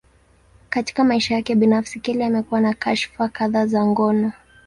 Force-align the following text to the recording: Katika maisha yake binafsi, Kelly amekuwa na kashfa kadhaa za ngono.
Katika 0.69 1.03
maisha 1.03 1.35
yake 1.35 1.55
binafsi, 1.55 1.99
Kelly 1.99 2.23
amekuwa 2.23 2.61
na 2.61 2.73
kashfa 2.73 3.29
kadhaa 3.29 3.65
za 3.65 3.85
ngono. 3.85 4.31